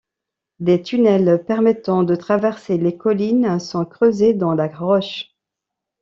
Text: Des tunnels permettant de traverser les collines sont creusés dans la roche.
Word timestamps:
Des 0.59 0.81
tunnels 0.81 1.45
permettant 1.45 2.01
de 2.01 2.15
traverser 2.15 2.79
les 2.79 2.97
collines 2.97 3.59
sont 3.59 3.85
creusés 3.85 4.33
dans 4.33 4.55
la 4.55 4.67
roche. 4.67 5.27